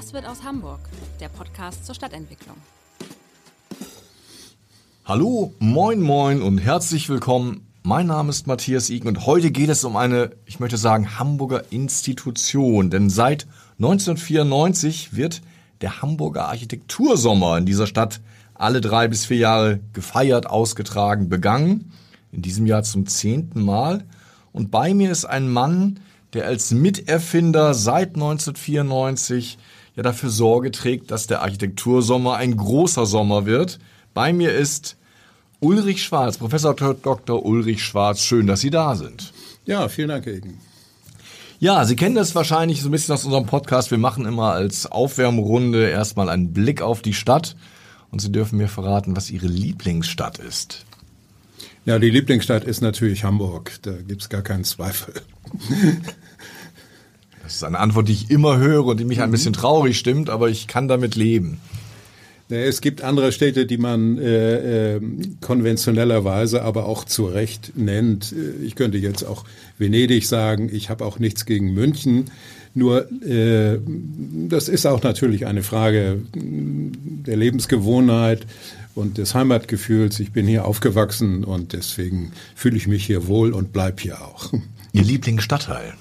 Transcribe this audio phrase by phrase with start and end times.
[0.00, 0.80] Was wird aus Hamburg?
[1.20, 2.56] Der Podcast zur Stadtentwicklung.
[5.04, 7.66] Hallo, moin, moin und herzlich willkommen.
[7.82, 11.70] Mein Name ist Matthias Igen und heute geht es um eine, ich möchte sagen, Hamburger
[11.70, 12.88] Institution.
[12.88, 15.42] Denn seit 1994 wird
[15.82, 18.22] der Hamburger Architektursommer in dieser Stadt
[18.54, 21.92] alle drei bis vier Jahre gefeiert, ausgetragen, begangen.
[22.32, 24.06] In diesem Jahr zum zehnten Mal.
[24.50, 26.00] Und bei mir ist ein Mann,
[26.32, 29.58] der als Miterfinder seit 1994
[29.96, 33.78] ja dafür Sorge trägt, dass der Architektursommer ein großer Sommer wird.
[34.14, 34.96] Bei mir ist
[35.60, 37.44] Ulrich Schwarz, Professor Dr.
[37.44, 38.22] Ulrich Schwarz.
[38.22, 39.32] Schön, dass Sie da sind.
[39.66, 40.58] Ja, vielen Dank, Egen.
[41.58, 43.90] Ja, Sie kennen das wahrscheinlich so ein bisschen aus unserem Podcast.
[43.90, 47.56] Wir machen immer als Aufwärmrunde erstmal einen Blick auf die Stadt
[48.10, 50.86] und Sie dürfen mir verraten, was Ihre Lieblingsstadt ist.
[51.84, 53.78] Ja, die Lieblingsstadt ist natürlich Hamburg.
[53.82, 55.14] Da gibt es gar keinen Zweifel.
[57.50, 60.30] Das ist eine Antwort, die ich immer höre und die mich ein bisschen traurig stimmt,
[60.30, 61.58] aber ich kann damit leben.
[62.48, 65.00] Es gibt andere Städte, die man äh, äh,
[65.40, 68.32] konventionellerweise aber auch zu Recht nennt.
[68.32, 69.44] Äh, ich könnte jetzt auch
[69.78, 70.70] Venedig sagen.
[70.72, 72.26] Ich habe auch nichts gegen München.
[72.72, 73.80] Nur äh,
[74.48, 78.46] das ist auch natürlich eine Frage der Lebensgewohnheit
[78.94, 80.20] und des Heimatgefühls.
[80.20, 84.52] Ich bin hier aufgewachsen und deswegen fühle ich mich hier wohl und bleib hier auch.
[84.92, 85.94] Ihr Lieblingsstadtteil?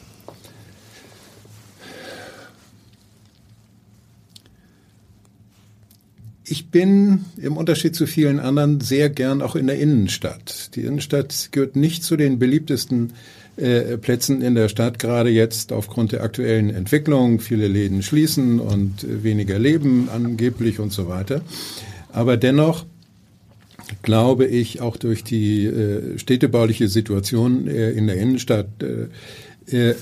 [6.51, 10.75] Ich bin im Unterschied zu vielen anderen sehr gern auch in der Innenstadt.
[10.75, 13.13] Die Innenstadt gehört nicht zu den beliebtesten
[13.55, 17.39] äh, Plätzen in der Stadt, gerade jetzt aufgrund der aktuellen Entwicklung.
[17.39, 21.41] Viele Läden schließen und äh, weniger leben angeblich und so weiter.
[22.11, 22.87] Aber dennoch
[24.01, 29.07] glaube ich, auch durch die äh, städtebauliche Situation äh, in der Innenstadt äh,
[29.71, 29.95] äh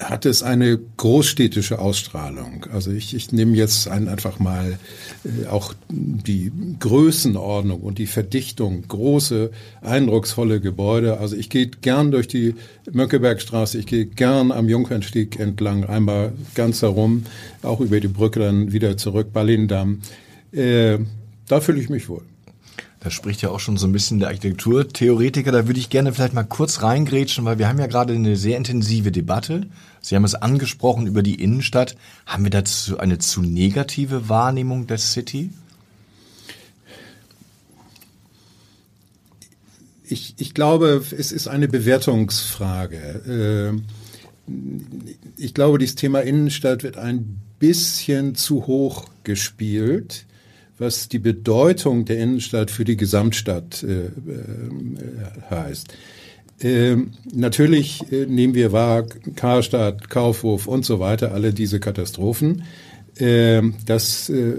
[0.00, 2.66] hat es eine großstädtische Ausstrahlung.
[2.72, 4.78] Also ich, ich nehme jetzt ein, einfach mal
[5.24, 9.50] äh, auch die Größenordnung und die Verdichtung, große,
[9.80, 11.18] eindrucksvolle Gebäude.
[11.18, 12.54] Also ich gehe gern durch die
[12.90, 17.24] Mönckebergstraße, ich gehe gern am Jungfernstieg entlang, einmal ganz herum,
[17.62, 20.00] auch über die Brücke dann wieder zurück, Ballindamm.
[20.52, 20.98] Äh,
[21.46, 22.22] da fühle ich mich wohl.
[23.00, 25.52] Da spricht ja auch schon so ein bisschen der Architekturtheoretiker.
[25.52, 28.56] Da würde ich gerne vielleicht mal kurz reingrätschen, weil wir haben ja gerade eine sehr
[28.56, 29.66] intensive Debatte.
[30.00, 31.96] Sie haben es angesprochen über die Innenstadt.
[32.26, 35.50] Haben wir dazu eine zu negative Wahrnehmung der City?
[40.02, 43.22] Ich, ich glaube, es ist eine Bewertungsfrage.
[43.28, 43.84] Ähm,
[45.36, 50.24] ich glaube, dieses Thema Innenstadt wird ein bisschen zu hoch gespielt
[50.78, 54.10] was die Bedeutung der Innenstadt für die Gesamtstadt äh, äh,
[55.50, 55.94] heißt.
[56.60, 59.04] Ähm, natürlich äh, nehmen wir wahr,
[59.36, 62.64] Karstadt, Kaufhof und so weiter, alle diese Katastrophen.
[63.18, 64.54] Ähm, das äh,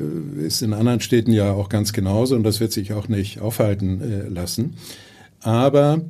[0.46, 4.02] ist in anderen Städten ja auch ganz genauso und das wird sich auch nicht aufhalten
[4.02, 4.76] äh, lassen.
[5.42, 6.02] Aber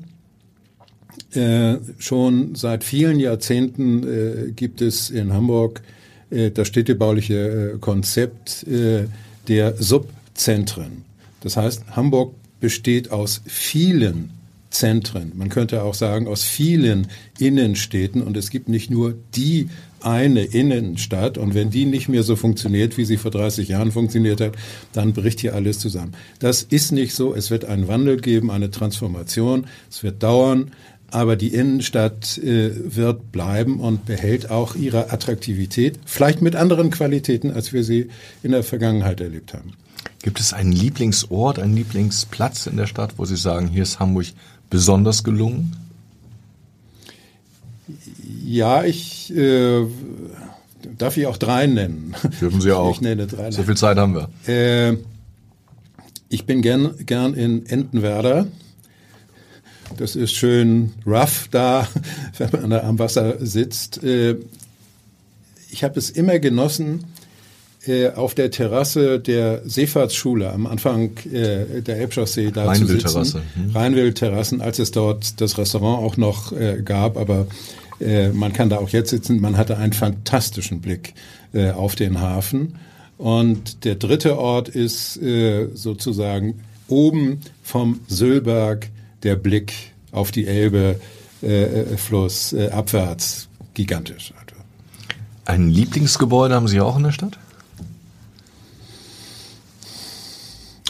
[1.32, 5.82] äh, schon seit vielen Jahrzehnten gibt es in Hamburg
[6.32, 8.64] das städtebauliche Konzept
[9.48, 11.06] der Subzentren.
[11.42, 14.32] Das heißt, Hamburg besteht aus vielen
[14.70, 15.32] Zentren.
[15.36, 17.08] Man könnte auch sagen, aus vielen
[17.40, 18.22] Innenstädten.
[18.22, 19.70] Und es gibt nicht nur die
[20.02, 21.38] eine Innenstadt.
[21.38, 24.56] Und wenn die nicht mehr so funktioniert, wie sie vor 30 Jahren funktioniert hat,
[24.94, 26.14] dann bricht hier alles zusammen.
[26.40, 27.34] Das ist nicht so.
[27.34, 29.66] Es wird einen Wandel geben, eine Transformation.
[29.90, 30.72] Es wird dauern.
[31.12, 37.52] Aber die Innenstadt äh, wird bleiben und behält auch ihre Attraktivität, vielleicht mit anderen Qualitäten,
[37.52, 38.10] als wir sie
[38.44, 39.74] in der Vergangenheit erlebt haben.
[40.22, 44.28] Gibt es einen Lieblingsort, einen Lieblingsplatz in der Stadt, wo Sie sagen, hier ist Hamburg
[44.70, 45.76] besonders gelungen?
[48.46, 49.86] Ja, ich äh,
[50.98, 52.16] darf ich auch drei nennen.
[52.42, 52.92] Dürfen Sie auch.
[52.92, 53.52] Ich nenne drei.
[53.52, 54.30] So viel Zeit haben wir.
[54.48, 54.98] Äh,
[56.28, 58.48] ich bin gern, gern in Entenwerder.
[59.98, 61.88] Das ist schön rough da,
[62.38, 64.04] wenn man da am Wasser sitzt.
[64.04, 64.36] Äh,
[65.72, 67.06] ich habe es immer genossen,
[67.88, 73.42] äh, auf der Terrasse der Seefahrtsschule am Anfang äh, der Elbchaussee da zu sitzen.
[73.56, 73.72] Hm.
[73.74, 77.48] Rheinwildterrassen, als es dort das Restaurant auch noch äh, gab, aber
[78.02, 79.40] äh, man kann da auch jetzt sitzen.
[79.40, 81.14] Man hatte einen fantastischen Blick
[81.76, 82.76] auf den Hafen.
[83.18, 85.20] Und der dritte Ort ist
[85.74, 88.90] sozusagen oben vom Sülberg
[89.24, 89.74] der Blick
[90.12, 91.00] auf die Elbe
[91.42, 94.34] äh, äh Fluss äh, abwärts gigantisch.
[95.46, 97.40] Ein Lieblingsgebäude haben Sie auch in der Stadt?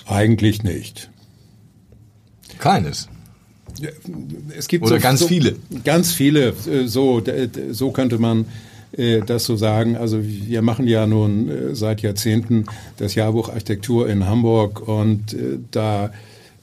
[0.06, 1.10] Eigentlich nicht.
[2.58, 3.08] Keines.
[4.58, 5.56] Es gibt Oder so, ganz so, viele.
[5.86, 6.50] Ganz viele.
[6.68, 7.22] Äh, so,
[7.72, 8.46] so könnte man
[8.92, 9.96] äh, das so sagen.
[9.96, 12.66] Also wir machen ja nun seit Jahrzehnten
[12.98, 15.36] das Jahrbuch Architektur in Hamburg und
[15.72, 16.12] da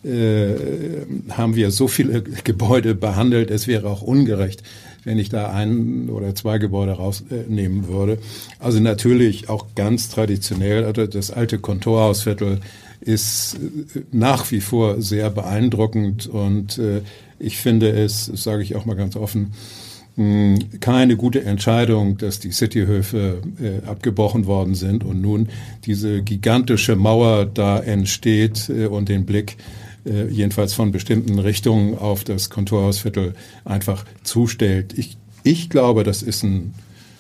[0.07, 3.51] haben wir so viele Gebäude behandelt.
[3.51, 4.63] Es wäre auch ungerecht,
[5.05, 8.19] wenn ich da ein oder zwei Gebäude rausnehmen würde.
[8.59, 12.61] Also natürlich auch ganz traditionell, also das alte Kontorhausviertel
[13.01, 13.55] ist
[13.95, 17.03] äh, nach wie vor sehr beeindruckend und äh,
[17.39, 19.53] ich finde es, sage ich auch mal ganz offen,
[20.81, 25.51] keine gute Entscheidung, dass die Cityhöfe äh, abgebrochen worden sind und nun
[25.85, 29.59] diese gigantische Mauer da entsteht äh, und den Blick
[30.07, 34.97] äh, jedenfalls von bestimmten Richtungen auf das Kontorhausviertel einfach zustellt.
[34.97, 36.75] Ich, ich glaube, das ist ein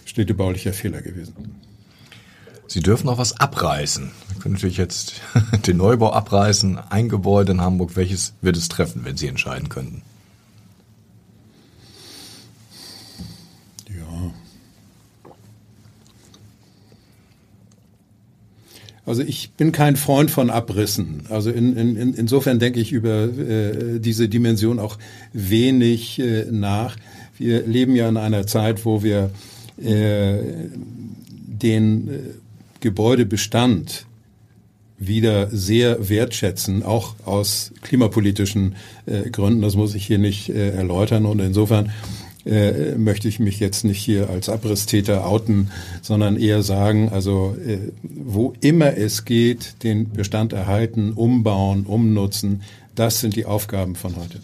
[0.04, 1.56] städtebaulicher Fehler gewesen.
[2.68, 4.10] Sie dürfen auch was abreißen.
[4.28, 5.20] Wir können natürlich jetzt
[5.66, 6.78] den Neubau abreißen.
[6.90, 10.02] Ein Gebäude in Hamburg, welches wird es treffen, wenn Sie entscheiden könnten?
[13.88, 14.32] Ja.
[19.06, 21.22] Also ich bin kein Freund von Abrissen.
[21.30, 24.98] Also in, in, insofern denke ich über äh, diese Dimension auch
[25.32, 26.96] wenig äh, nach.
[27.38, 29.30] Wir leben ja in einer Zeit, wo wir
[29.80, 30.38] äh,
[31.46, 32.12] den äh,
[32.80, 34.06] Gebäudebestand
[34.98, 38.74] wieder sehr wertschätzen, auch aus klimapolitischen
[39.04, 39.62] äh, Gründen.
[39.62, 41.26] Das muss ich hier nicht äh, erläutern.
[41.26, 41.92] Und insofern
[42.46, 45.70] äh, möchte ich mich jetzt nicht hier als Abrisstäter outen,
[46.00, 52.62] sondern eher sagen, also äh, wo immer es geht, den Bestand erhalten, umbauen, umnutzen,
[52.94, 54.40] das sind die Aufgaben von heute.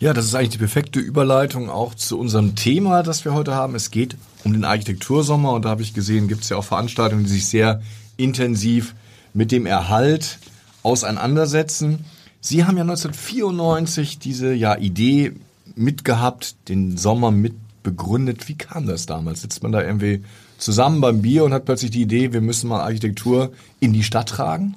[0.00, 3.74] Ja, das ist eigentlich die perfekte Überleitung auch zu unserem Thema, das wir heute haben.
[3.74, 7.24] Es geht um den Architektursommer und da habe ich gesehen, gibt es ja auch Veranstaltungen,
[7.24, 7.80] die sich sehr
[8.16, 8.94] intensiv
[9.32, 10.38] mit dem Erhalt
[10.82, 12.04] auseinandersetzen.
[12.40, 15.32] Sie haben ja 1994 diese ja, Idee
[15.76, 17.54] mitgehabt, den Sommer mit
[17.84, 18.48] begründet.
[18.48, 19.42] Wie kam das damals?
[19.42, 20.22] Sitzt man da irgendwie
[20.58, 24.30] zusammen beim Bier und hat plötzlich die Idee, wir müssen mal Architektur in die Stadt
[24.30, 24.74] tragen?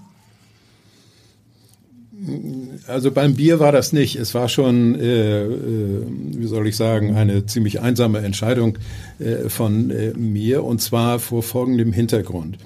[2.87, 4.15] Also beim Bier war das nicht.
[4.15, 6.03] Es war schon, äh, äh,
[6.33, 8.77] wie soll ich sagen, eine ziemlich einsame Entscheidung
[9.19, 12.57] äh, von äh, mir und zwar vor folgendem Hintergrund.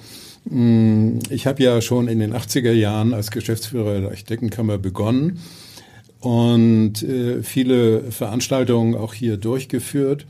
[0.45, 5.39] Mm, ich habe ja schon in den 80er Jahren als Geschäftsführer der Architektenkammer begonnen
[6.21, 10.25] und äh, viele Veranstaltungen auch hier durchgeführt.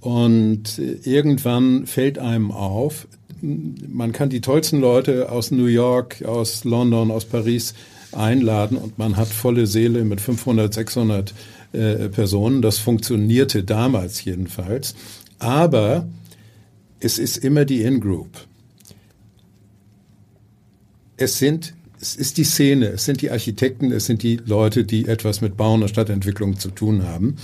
[0.00, 3.06] Und äh, irgendwann fällt einem auf,
[3.40, 7.74] man kann die tollsten Leute aus New York, aus London, aus Paris
[8.12, 11.34] einladen und man hat volle Seele mit 500, 600
[11.72, 12.62] äh, Personen.
[12.62, 14.94] Das funktionierte damals jedenfalls.
[15.38, 16.06] Aber
[17.00, 18.28] es ist immer die In-Group.
[21.16, 25.06] Es sind es ist die Szene, es sind die Architekten, es sind die Leute, die
[25.06, 27.36] etwas mit Bauen und Stadtentwicklung zu tun haben.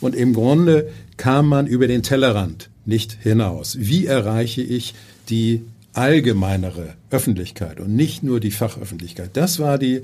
[0.00, 3.76] Und im Grunde kam man über den Tellerrand nicht hinaus.
[3.78, 4.94] Wie erreiche ich
[5.28, 5.62] die
[5.92, 9.30] allgemeinere Öffentlichkeit und nicht nur die Fachöffentlichkeit.
[9.34, 10.02] Das war die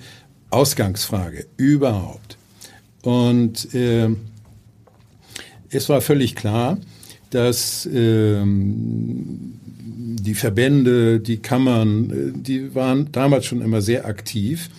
[0.51, 2.37] Ausgangsfrage überhaupt.
[3.03, 4.09] Und äh,
[5.71, 6.79] es war völlig klar,
[7.31, 8.45] dass äh,
[10.07, 14.71] die Verbände, die Kammern, äh, die waren damals schon immer sehr aktiv,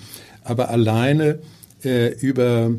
[0.44, 1.40] aber alleine
[1.84, 2.72] äh, über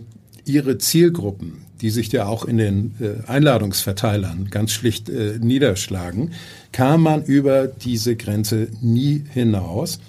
[0.47, 6.33] ihre Zielgruppen, die sich ja auch in den äh, Einladungsverteilern ganz schlicht äh, niederschlagen,
[6.73, 10.01] kam man über diese Grenze nie hinaus.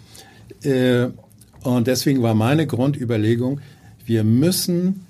[0.63, 1.08] Äh,
[1.62, 3.60] und deswegen war meine Grundüberlegung,
[4.05, 5.05] wir müssen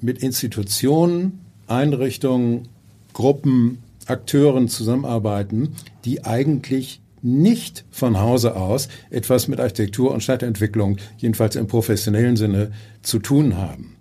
[0.00, 2.68] mit Institutionen, Einrichtungen,
[3.14, 3.78] Gruppen,
[4.08, 11.68] Akteuren zusammenarbeiten, die eigentlich nicht von Hause aus etwas mit Architektur und Stadtentwicklung, jedenfalls im
[11.68, 13.96] professionellen Sinne, zu tun haben.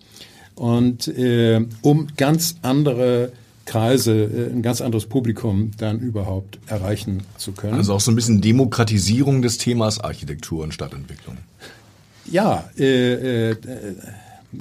[0.55, 3.31] Und äh, um ganz andere
[3.65, 7.75] Kreise, äh, ein ganz anderes Publikum dann überhaupt erreichen zu können.
[7.75, 11.37] Also auch so ein bisschen Demokratisierung des Themas Architektur und Stadtentwicklung.
[12.29, 13.55] Ja, äh, äh,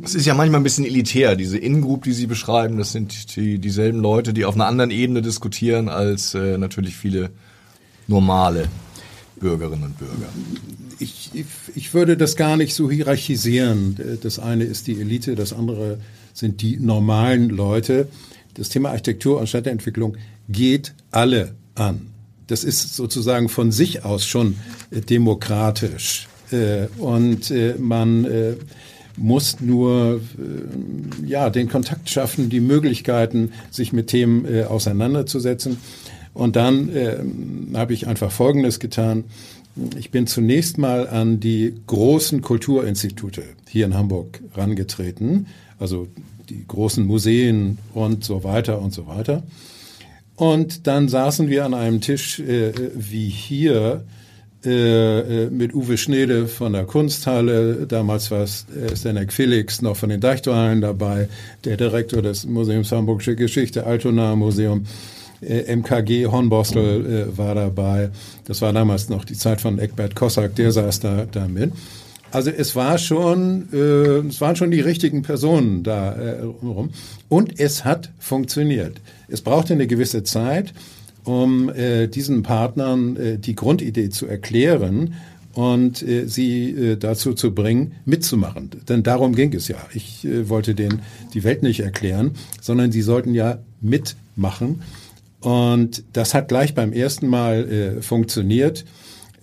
[0.03, 3.59] es ist ja manchmal ein bisschen elitär, diese In-Group, die Sie beschreiben, das sind die,
[3.59, 7.31] dieselben Leute, die auf einer anderen Ebene diskutieren als äh, natürlich viele
[8.07, 8.69] normale
[9.41, 10.29] Bürgerinnen und Bürger?
[10.99, 13.97] Ich, ich, ich würde das gar nicht so hierarchisieren.
[14.23, 15.99] Das eine ist die Elite, das andere
[16.35, 18.09] sind die normalen Leute.
[18.55, 20.17] Das Thema Architektur und Stadtentwicklung
[20.49, 22.09] geht alle an.
[22.47, 24.57] Das ist sozusagen von sich aus schon
[24.91, 26.29] demokratisch.
[26.51, 28.57] Äh, und äh, man äh,
[29.17, 30.21] muss nur
[31.27, 35.79] ja den Kontakt schaffen, die Möglichkeiten, sich mit Themen auseinanderzusetzen.
[36.33, 36.91] Und dann
[37.75, 39.25] habe ich einfach Folgendes getan.
[39.99, 45.47] Ich bin zunächst mal an die großen Kulturinstitute hier in Hamburg rangetreten,
[45.79, 46.09] also
[46.49, 49.45] die großen Museen und so weiter und so weiter.
[50.37, 54.05] Und dann saßen wir an einem Tisch äh, wie hier
[54.65, 59.97] äh, äh, mit Uwe Schnede von der Kunsthalle, damals war es äh, Stanek Felix noch
[59.97, 61.29] von den Deichtorhallen dabei,
[61.65, 64.85] der Direktor des Museums Hamburgische Geschichte, Altona Museum,
[65.41, 68.11] MKG Hornborstel äh, war dabei.
[68.45, 71.73] Das war damals noch die Zeit von Eckbert Kossack, der saß da, da mit.
[72.31, 76.91] Also es war schon, äh, es waren schon die richtigen Personen da äh, rum.
[77.29, 79.01] Und es hat funktioniert.
[79.29, 80.73] Es brauchte eine gewisse Zeit
[81.25, 85.15] um äh, diesen Partnern äh, die Grundidee zu erklären
[85.55, 88.71] und äh, sie äh, dazu zu bringen, mitzumachen.
[88.89, 89.79] Denn darum ging es ja.
[89.93, 91.03] Ich äh, wollte denen
[91.35, 94.83] die Welt nicht erklären, sondern sie sollten ja mitmachen.
[95.41, 98.85] Und das hat gleich beim ersten Mal äh, funktioniert.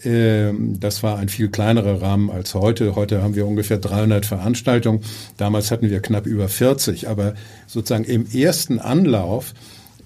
[0.03, 2.95] Ähm, das war ein viel kleinerer Rahmen als heute.
[2.95, 5.01] Heute haben wir ungefähr 300 Veranstaltungen.
[5.37, 7.09] Damals hatten wir knapp über 40.
[7.09, 7.33] Aber
[7.65, 9.53] sozusagen im ersten Anlauf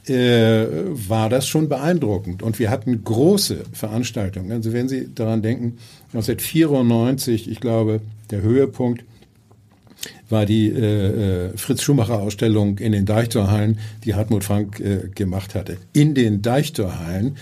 [0.08, 2.44] äh, war das schon beeindruckend.
[2.44, 4.52] Und wir hatten große Veranstaltungen.
[4.52, 5.78] Also wenn Sie daran denken,
[6.14, 9.04] 1994, ich glaube, der Höhepunkt
[10.30, 15.54] war die äh, äh, Fritz Schumacher Ausstellung in den Deichtorhallen, die Hartmut Frank äh, gemacht
[15.56, 15.78] hatte.
[15.94, 17.38] In den Deichtorhallen.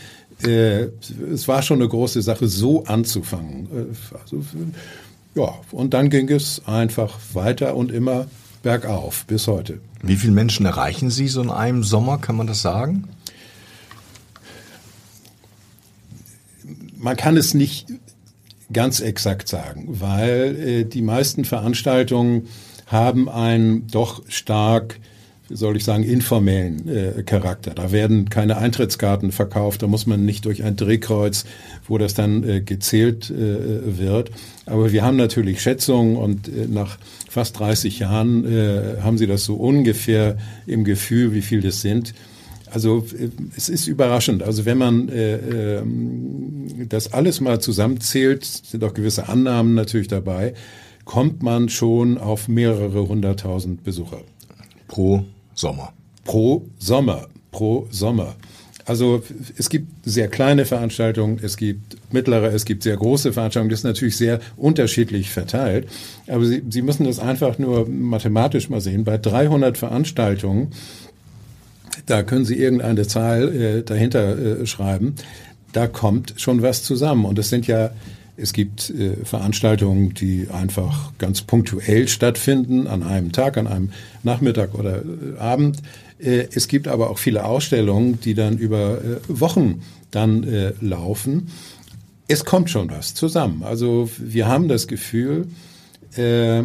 [0.46, 0.88] Äh,
[1.34, 3.68] es war schon eine große Sache, so anzufangen.
[3.68, 4.44] Äh, also,
[5.36, 8.28] ja, und dann ging es einfach weiter und immer
[8.64, 9.80] bergauf bis heute.
[10.02, 13.10] Wie viele Menschen erreichen Sie so in einem Sommer, kann man das sagen?
[16.96, 17.88] Man kann es nicht
[18.72, 22.48] ganz exakt sagen, weil äh, die meisten Veranstaltungen
[22.88, 25.00] haben einen doch stark
[25.50, 27.72] soll ich sagen, informellen äh, Charakter.
[27.74, 31.46] Da werden keine Eintrittskarten verkauft, da muss man nicht durch ein Drehkreuz,
[31.88, 34.32] wo das dann äh, gezählt äh, wird.
[34.66, 36.98] Aber wir haben natürlich Schätzungen und äh, nach
[37.30, 40.38] fast 30 Jahren äh, haben Sie das so ungefähr
[40.68, 42.14] im Gefühl, wie viel das sind.
[42.72, 44.44] Also äh, es ist überraschend.
[44.44, 45.84] Also wenn man äh, äh,
[46.88, 50.54] das alles mal zusammenzählt, sind auch gewisse Annahmen natürlich dabei,
[51.06, 54.22] kommt man schon auf mehrere hunderttausend Besucher.
[54.88, 55.26] Pro
[55.60, 55.92] Sommer.
[56.24, 57.28] Pro Sommer.
[57.52, 58.36] Pro Sommer.
[58.86, 59.22] Also
[59.58, 63.70] es gibt sehr kleine Veranstaltungen, es gibt mittlere, es gibt sehr große Veranstaltungen.
[63.70, 65.88] Das ist natürlich sehr unterschiedlich verteilt.
[66.28, 69.04] Aber Sie, Sie müssen das einfach nur mathematisch mal sehen.
[69.04, 70.70] Bei 300 Veranstaltungen,
[72.06, 75.16] da können Sie irgendeine Zahl äh, dahinter äh, schreiben.
[75.74, 77.26] Da kommt schon was zusammen.
[77.26, 77.92] Und es sind ja
[78.42, 83.92] es gibt äh, Veranstaltungen, die einfach ganz punktuell stattfinden, an einem Tag, an einem
[84.24, 85.82] Nachmittag oder äh, Abend.
[86.20, 89.82] Äh, es gibt aber auch viele Ausstellungen, die dann über äh, Wochen
[90.12, 91.50] dann äh, laufen.
[92.28, 93.64] Es kommt schon was zusammen.
[93.64, 95.48] Also wir haben das Gefühl,
[96.16, 96.64] äh,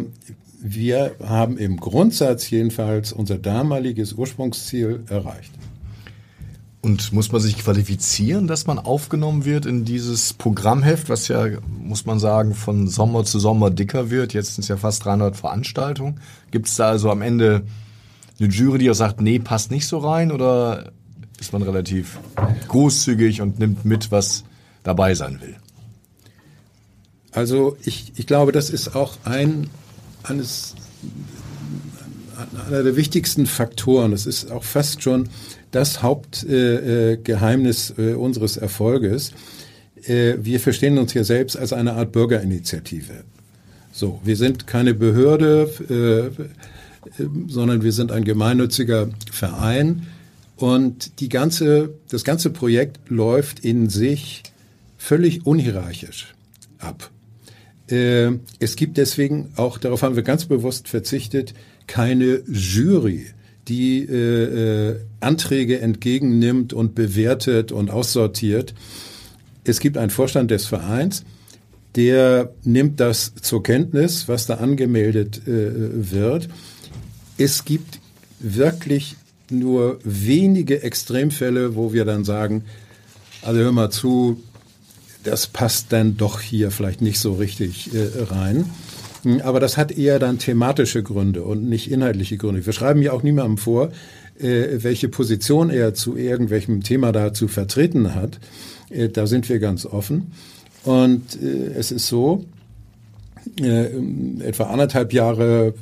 [0.61, 5.51] wir haben im Grundsatz jedenfalls unser damaliges Ursprungsziel erreicht.
[6.85, 11.47] Und muss man sich qualifizieren, dass man aufgenommen wird in dieses Programmheft, was ja,
[11.79, 14.35] muss man sagen, von Sommer zu Sommer dicker wird?
[14.35, 16.19] Jetzt sind es ja fast 300 Veranstaltungen.
[16.51, 17.63] Gibt es da also am Ende
[18.39, 20.31] eine Jury, die auch sagt, nee, passt nicht so rein?
[20.31, 20.91] Oder
[21.39, 22.19] ist man relativ
[22.67, 24.43] großzügig und nimmt mit, was
[24.83, 25.55] dabei sein will?
[27.31, 29.71] Also ich, ich glaube, das ist auch ein
[30.21, 30.75] eines
[32.67, 34.13] einer der wichtigsten Faktoren.
[34.13, 35.29] Es ist auch fast schon
[35.75, 39.33] das Hauptgeheimnis äh, äh, unseres Erfolges.
[40.05, 43.25] Äh, wir verstehen uns hier selbst als eine Art Bürgerinitiative.
[43.91, 46.31] So, wir sind keine Behörde,
[47.19, 50.07] äh, sondern wir sind ein gemeinnütziger Verein.
[50.55, 54.43] Und die ganze, das ganze Projekt läuft in sich
[54.97, 56.33] völlig unhierarchisch
[56.79, 57.11] ab.
[57.89, 61.53] Äh, es gibt deswegen auch, darauf haben wir ganz bewusst verzichtet,
[61.85, 63.34] keine Jury
[63.67, 68.73] die äh, äh, Anträge entgegennimmt und bewertet und aussortiert.
[69.63, 71.23] Es gibt einen Vorstand des Vereins,
[71.95, 76.49] der nimmt das zur Kenntnis, was da angemeldet äh, wird.
[77.37, 77.99] Es gibt
[78.39, 79.15] wirklich
[79.49, 82.63] nur wenige Extremfälle, wo wir dann sagen,
[83.41, 84.41] also hör mal zu,
[85.23, 88.69] das passt dann doch hier vielleicht nicht so richtig äh, rein.
[89.43, 92.65] Aber das hat eher dann thematische Gründe und nicht inhaltliche Gründe.
[92.65, 93.91] Wir schreiben ja auch niemandem vor,
[94.39, 98.39] äh, welche Position er zu irgendwelchem Thema da zu vertreten hat.
[98.89, 100.31] Äh, da sind wir ganz offen.
[100.83, 102.45] Und äh, es ist so,
[103.61, 103.87] äh,
[104.43, 105.73] etwa anderthalb Jahre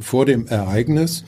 [0.00, 1.24] vor dem Ereignis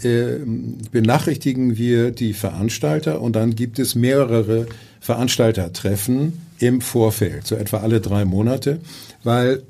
[0.00, 4.66] benachrichtigen wir die Veranstalter und dann gibt es mehrere
[5.00, 8.78] Veranstaltertreffen im Vorfeld, so etwa alle drei Monate,
[9.24, 9.64] weil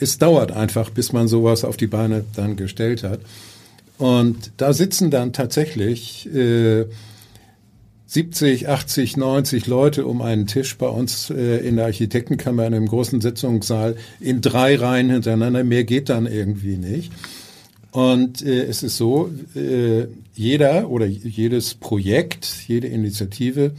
[0.00, 3.20] es dauert einfach, bis man sowas auf die Beine dann gestellt hat.
[3.98, 6.86] Und da sitzen dann tatsächlich äh,
[8.06, 12.88] 70, 80, 90 Leute um einen Tisch bei uns äh, in der Architektenkammer in einem
[12.88, 15.62] großen Sitzungssaal in drei Reihen hintereinander.
[15.62, 17.12] Mehr geht dann irgendwie nicht.
[17.92, 23.72] Und äh, es ist so, äh, jeder oder jedes Projekt, jede Initiative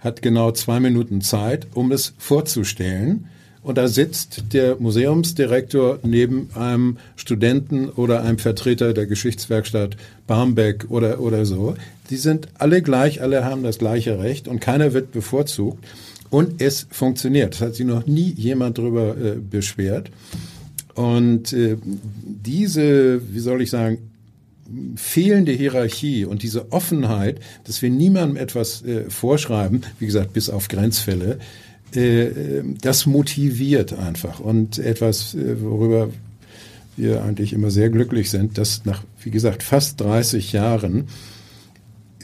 [0.00, 3.28] hat genau zwei Minuten Zeit, um es vorzustellen.
[3.62, 9.96] Und da sitzt der Museumsdirektor neben einem Studenten oder einem Vertreter der Geschichtswerkstatt
[10.26, 11.74] Barmbek oder, oder so.
[12.10, 15.84] Die sind alle gleich, alle haben das gleiche Recht und keiner wird bevorzugt.
[16.30, 17.54] Und es funktioniert.
[17.54, 20.10] Es hat sich noch nie jemand darüber äh, beschwert.
[20.94, 23.98] Und äh, diese, wie soll ich sagen,
[24.96, 30.68] fehlende Hierarchie und diese Offenheit, dass wir niemandem etwas äh, vorschreiben, wie gesagt, bis auf
[30.68, 31.38] Grenzfälle,
[31.92, 34.40] das motiviert einfach.
[34.40, 36.10] Und etwas, äh, worüber
[36.96, 41.08] wir eigentlich immer sehr glücklich sind, dass nach, wie gesagt, fast 30 Jahren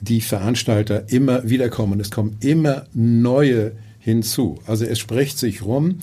[0.00, 2.00] die Veranstalter immer wiederkommen.
[2.00, 4.58] Es kommen immer neue hinzu.
[4.66, 6.00] Also es spricht sich rum,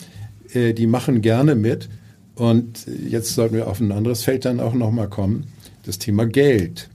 [0.54, 1.90] äh, die machen gerne mit.
[2.34, 5.46] Und jetzt sollten wir auf ein anderes Feld dann auch nochmal kommen,
[5.86, 6.90] das Thema Geld.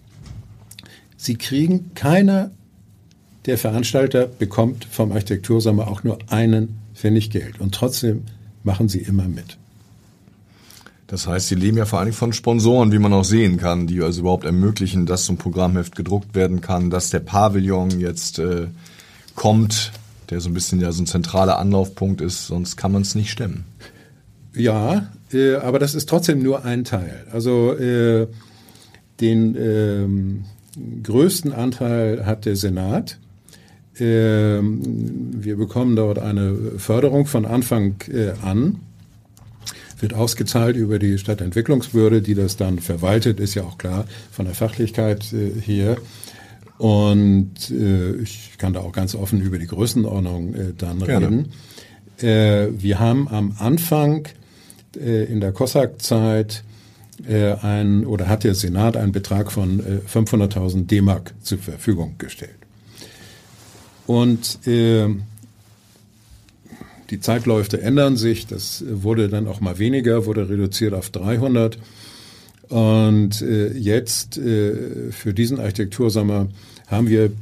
[1.16, 2.50] Sie kriegen keiner
[3.46, 7.60] der Veranstalter bekommt vom Architektursommer auch nur einen Pfennig Geld.
[7.60, 8.24] Und trotzdem
[8.64, 9.56] machen sie immer mit.
[11.06, 14.02] Das heißt, sie leben ja vor allem von Sponsoren, wie man auch sehen kann, die
[14.02, 18.66] also überhaupt ermöglichen, dass so ein Programmheft gedruckt werden kann, dass der Pavillon jetzt äh,
[19.36, 19.92] kommt,
[20.30, 23.30] der so ein bisschen ja so ein zentraler Anlaufpunkt ist, sonst kann man es nicht
[23.30, 23.64] stemmen.
[24.52, 27.26] Ja, äh, aber das ist trotzdem nur ein Teil.
[27.30, 28.26] Also äh,
[29.20, 30.44] den ähm,
[31.04, 33.18] größten Anteil hat der Senat.
[33.98, 34.80] Ähm,
[35.32, 38.80] wir bekommen dort eine Förderung von Anfang äh, an.
[39.98, 44.54] Wird ausgezahlt über die Stadtentwicklungsbehörde, die das dann verwaltet, ist ja auch klar von der
[44.54, 45.96] Fachlichkeit äh, her.
[46.76, 51.26] Und äh, ich kann da auch ganz offen über die Größenordnung dann Gerne.
[51.26, 51.48] reden.
[52.78, 54.28] wir haben am Anfang
[54.94, 56.64] in der COSAC-Zeit
[57.28, 62.55] ein oder hat der Senat einen Betrag von 500.000 D-Mark zur Verfügung gestellt.
[64.06, 65.08] Und äh,
[67.10, 68.46] die Zeitläufe ändern sich.
[68.46, 71.78] Das wurde dann auch mal weniger, wurde reduziert auf 300.
[72.68, 76.48] Und äh, jetzt äh, für diesen Architektursommer
[76.88, 77.32] haben wir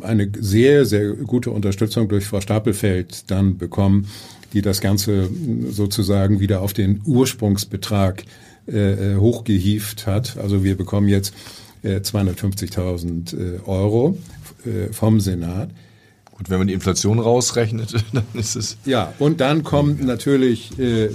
[0.00, 4.08] eine sehr, sehr gute Unterstützung durch Frau Stapelfeld dann bekommen,
[4.52, 5.28] die das Ganze
[5.70, 8.24] sozusagen wieder auf den Ursprungsbetrag
[8.66, 10.38] äh, hochgehieft hat.
[10.38, 11.34] Also wir bekommen jetzt
[11.82, 14.16] äh, 250.000 äh, Euro
[14.64, 15.70] äh, vom Senat.
[16.44, 18.76] Gut, wenn man die Inflation rausrechnet, dann ist es.
[18.84, 21.08] Ja, und dann kommen natürlich äh,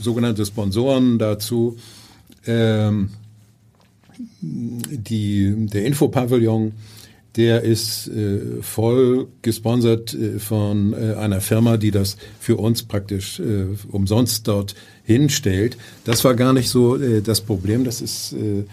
[0.00, 1.76] sogenannte Sponsoren dazu.
[2.44, 3.10] Ähm,
[4.40, 6.72] die, der Infopavillon,
[7.36, 13.38] der ist äh, voll gesponsert äh, von äh, einer Firma, die das für uns praktisch
[13.38, 15.76] äh, umsonst dort hinstellt.
[16.02, 17.84] Das war gar nicht so äh, das Problem.
[17.84, 18.64] Das ist äh,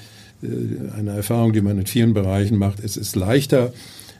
[0.98, 2.84] eine Erfahrung, die man in vielen Bereichen macht.
[2.84, 3.71] Es ist leichter,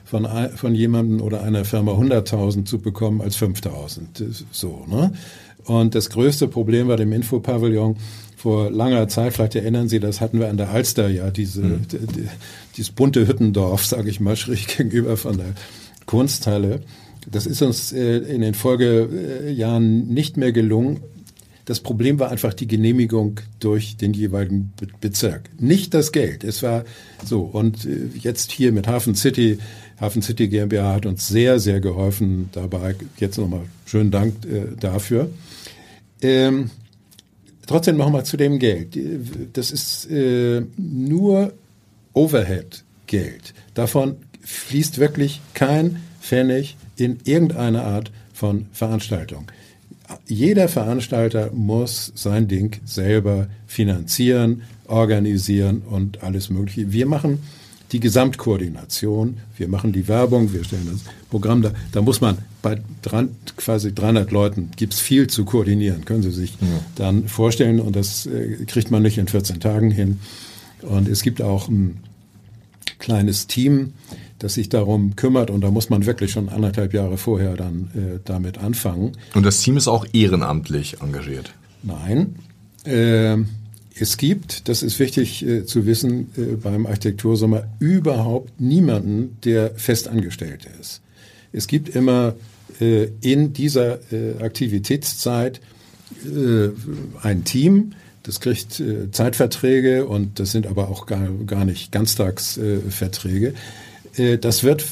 [0.06, 4.44] von, von jemandem oder einer Firma 100.000 zu bekommen als 5.000.
[4.52, 5.12] So, ne?
[5.64, 7.96] Und das größte Problem war dem Infopavillon
[8.36, 11.80] vor langer Zeit, vielleicht erinnern Sie, das hatten wir an der Alster ja, diese, mhm.
[12.76, 15.54] dieses bunte Hüttendorf, sage ich mal, schräg gegenüber von der
[16.06, 16.82] Kunsthalle.
[17.28, 21.00] Das ist uns äh, in den Folgejahren nicht mehr gelungen,
[21.66, 25.50] das Problem war einfach die Genehmigung durch den jeweiligen Bezirk.
[25.58, 26.44] Nicht das Geld.
[26.44, 26.84] Es war
[27.24, 27.40] so.
[27.40, 29.58] Und äh, jetzt hier mit Hafen City,
[30.00, 32.94] Hafen City GmbH hat uns sehr, sehr geholfen dabei.
[33.18, 35.30] Jetzt nochmal schönen Dank äh, dafür.
[36.20, 36.70] Ähm,
[37.66, 38.98] trotzdem nochmal zu dem Geld.
[39.54, 41.52] Das ist äh, nur
[42.12, 43.54] Overhead-Geld.
[43.74, 49.46] Davon fließt wirklich kein Pfennig in irgendeine Art von Veranstaltung
[50.26, 56.92] jeder Veranstalter muss sein Ding selber finanzieren, organisieren und alles Mögliche.
[56.92, 57.40] Wir machen
[57.92, 59.38] die Gesamtkoordination.
[59.56, 61.72] Wir machen die Werbung, wir stellen das Programm da.
[61.92, 66.52] Da muss man bei dran, quasi 300 Leuten gibt's viel zu koordinieren, können Sie sich
[66.60, 66.66] ja.
[66.96, 67.80] dann vorstellen.
[67.80, 70.18] Und das äh, kriegt man nicht in 14 Tagen hin.
[70.82, 72.02] Und es gibt auch ein
[72.98, 73.92] kleines Team,
[74.38, 78.20] das sich darum kümmert und da muss man wirklich schon anderthalb Jahre vorher dann äh,
[78.24, 79.12] damit anfangen.
[79.34, 81.52] Und das Team ist auch ehrenamtlich engagiert?
[81.82, 82.36] Nein.
[82.84, 83.38] Äh,
[83.98, 90.08] es gibt, das ist wichtig äh, zu wissen, äh, beim Architektursommer überhaupt niemanden, der fest
[90.08, 91.00] angestellt ist.
[91.52, 92.34] Es gibt immer
[92.80, 95.60] äh, in dieser äh, Aktivitätszeit
[96.24, 96.68] äh,
[97.22, 103.54] ein Team, das kriegt äh, Zeitverträge und das sind aber auch gar, gar nicht Ganztagsverträge.
[104.40, 104.82] Das wird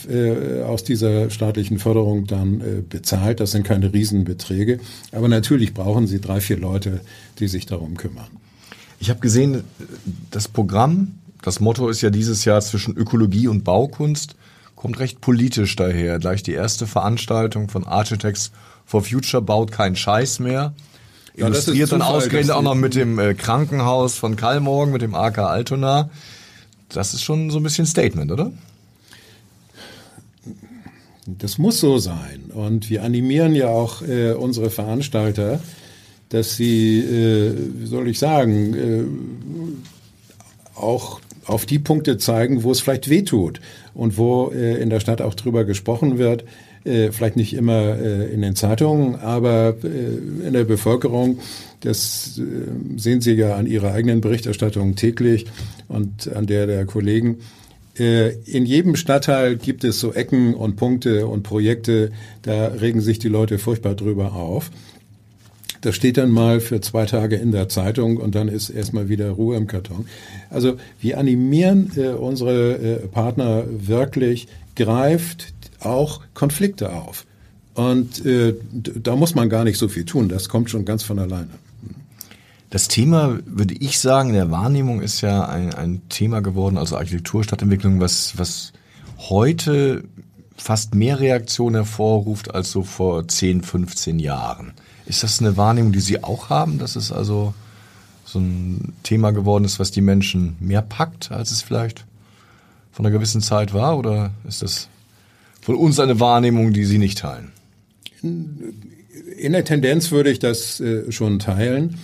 [0.66, 3.40] aus dieser staatlichen Förderung dann bezahlt.
[3.40, 4.80] Das sind keine Riesenbeträge.
[5.12, 7.00] Aber natürlich brauchen Sie drei, vier Leute,
[7.38, 8.26] die sich darum kümmern.
[9.04, 9.64] Ich habe gesehen,
[10.30, 14.34] das Programm, das Motto ist ja dieses Jahr zwischen Ökologie und Baukunst,
[14.76, 16.18] kommt recht politisch daher.
[16.18, 18.50] Gleich die erste Veranstaltung von Architects
[18.86, 20.72] for Future baut keinen Scheiß mehr.
[21.36, 25.36] Ja, Illustriert dann ausgerechnet auch noch mit dem äh, Krankenhaus von Kallmorgen, mit dem AK
[25.36, 26.08] Altona.
[26.88, 28.52] Das ist schon so ein bisschen Statement, oder?
[31.26, 32.44] Das muss so sein.
[32.54, 35.60] Und wir animieren ja auch äh, unsere Veranstalter,
[36.34, 39.04] dass sie, äh, wie soll ich sagen, äh,
[40.74, 43.60] auch auf die Punkte zeigen, wo es vielleicht wehtut
[43.94, 46.44] und wo äh, in der Stadt auch drüber gesprochen wird.
[46.84, 51.38] Äh, vielleicht nicht immer äh, in den Zeitungen, aber äh, in der Bevölkerung.
[51.80, 55.46] Das äh, sehen Sie ja an Ihrer eigenen Berichterstattung täglich
[55.86, 57.38] und an der der Kollegen.
[57.96, 62.10] Äh, in jedem Stadtteil gibt es so Ecken und Punkte und Projekte,
[62.42, 64.70] da regen sich die Leute furchtbar drüber auf.
[65.84, 69.28] Das steht dann mal für zwei Tage in der Zeitung und dann ist erstmal wieder
[69.28, 70.06] Ruhe im Karton.
[70.48, 77.26] Also wir animieren äh, unsere äh, Partner wirklich, greift auch Konflikte auf.
[77.74, 81.18] Und äh, da muss man gar nicht so viel tun, das kommt schon ganz von
[81.18, 81.50] alleine.
[82.70, 87.44] Das Thema, würde ich sagen, der Wahrnehmung ist ja ein, ein Thema geworden, also Architektur,
[87.44, 88.72] Stadtentwicklung, was, was
[89.18, 90.04] heute
[90.56, 94.72] fast mehr Reaktionen hervorruft als so vor 10, 15 Jahren.
[95.06, 97.54] Ist das eine Wahrnehmung, die Sie auch haben, dass es also
[98.24, 102.04] so ein Thema geworden ist, was die Menschen mehr packt, als es vielleicht
[102.92, 103.98] von einer gewissen Zeit war?
[103.98, 104.88] Oder ist das
[105.60, 107.52] von uns eine Wahrnehmung, die Sie nicht teilen?
[108.22, 111.98] In der Tendenz würde ich das äh, schon teilen.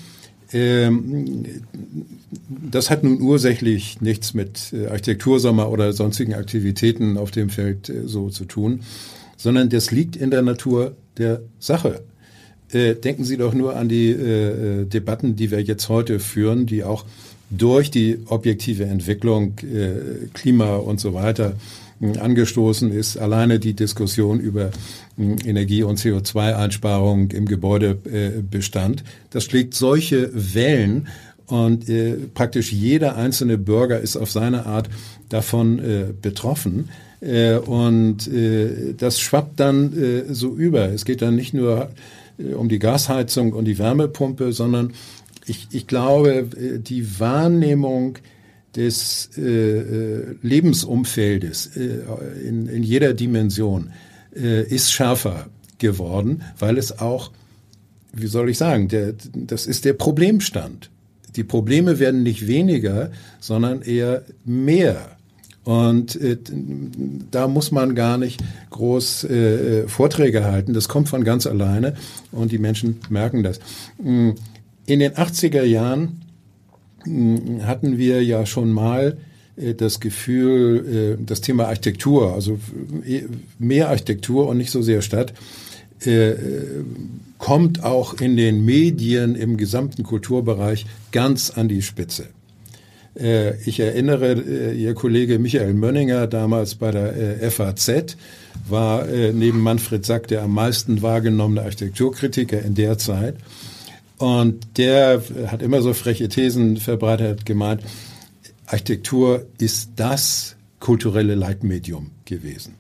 [0.52, 1.44] Ähm,
[2.48, 8.06] das hat nun ursächlich nichts mit äh, Architektursommer oder sonstigen Aktivitäten auf dem Feld äh,
[8.06, 8.80] so zu tun,
[9.36, 12.02] sondern das liegt in der Natur der Sache.
[12.72, 14.14] Äh, denken Sie doch nur an die
[14.86, 17.04] Debatten, die wir jetzt heute führen, die auch
[17.50, 19.54] durch die objektive Entwicklung,
[20.34, 21.54] Klima und so weiter
[22.00, 23.16] angestoßen ist.
[23.16, 24.70] Alleine die Diskussion über
[25.18, 31.08] Energie- und CO2-Einsparung im Gebäudebestand, das schlägt solche Wellen
[31.46, 34.88] und äh, praktisch jeder einzelne Bürger ist auf seine Art
[35.28, 36.88] davon äh, betroffen.
[37.20, 40.90] Äh, und äh, das schwappt dann äh, so über.
[40.92, 41.90] Es geht dann nicht nur
[42.38, 44.92] äh, um die Gasheizung und die Wärmepumpe, sondern
[45.46, 48.18] ich, ich glaube, äh, die Wahrnehmung
[48.76, 52.02] des äh, äh, Lebensumfeldes äh,
[52.46, 53.90] in, in jeder Dimension
[54.34, 55.46] äh, ist schärfer
[55.78, 57.32] geworden, weil es auch,
[58.12, 60.90] wie soll ich sagen, der, das ist der Problemstand.
[61.36, 65.16] Die Probleme werden nicht weniger, sondern eher mehr.
[65.64, 66.38] Und äh,
[67.30, 70.74] da muss man gar nicht groß äh, Vorträge halten.
[70.74, 71.94] Das kommt von ganz alleine
[72.32, 73.60] und die Menschen merken das.
[73.98, 74.34] In
[74.86, 76.19] den 80er Jahren
[77.04, 79.16] hatten wir ja schon mal
[79.60, 82.58] äh, das Gefühl, äh, das Thema Architektur, also
[83.06, 83.22] äh,
[83.58, 85.32] mehr Architektur und nicht so sehr Stadt,
[87.36, 92.24] kommt auch in den Medien im gesamten Kulturbereich ganz an die Spitze.
[93.66, 98.16] Ich erinnere, Ihr Kollege Michael Mönninger damals bei der FAZ
[98.66, 103.34] war neben Manfred Sack der am meisten wahrgenommene Architekturkritiker in der Zeit.
[104.20, 107.80] Und der hat immer so freche Thesen verbreitet, gemeint,
[108.66, 112.74] Architektur ist das kulturelle Leitmedium gewesen.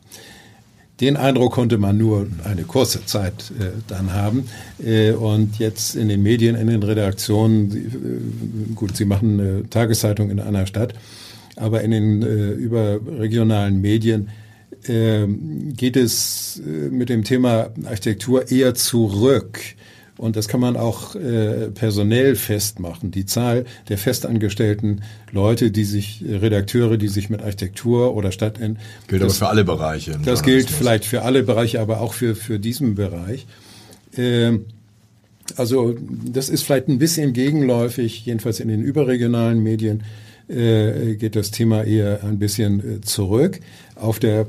[1.00, 4.48] Den Eindruck konnte man nur eine kurze Zeit äh, dann haben.
[4.84, 10.28] Äh, und jetzt in den Medien, in den Redaktionen, äh, gut, sie machen eine Tageszeitung
[10.28, 10.92] in einer Stadt,
[11.56, 14.28] aber in den äh, überregionalen Medien
[14.88, 19.58] ähm, geht es äh, mit dem Thema Architektur eher zurück
[20.20, 23.10] Und das kann man auch äh, personell festmachen.
[23.10, 25.00] Die Zahl der festangestellten
[25.32, 28.58] Leute, die sich, Redakteure, die sich mit Architektur oder Stadt...
[28.58, 28.76] Gilt
[29.10, 30.20] das, aber für alle Bereiche.
[30.22, 33.46] Das gilt vielleicht für alle Bereiche, aber auch für, für diesen Bereich.
[34.14, 34.58] Äh,
[35.56, 35.94] also
[36.30, 40.02] das ist vielleicht ein bisschen gegenläufig, jedenfalls in den überregionalen Medien
[40.48, 43.58] äh, geht das Thema eher ein bisschen äh, zurück.
[43.94, 44.46] Auf der